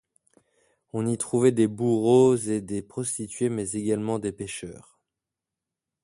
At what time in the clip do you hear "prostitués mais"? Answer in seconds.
2.81-3.69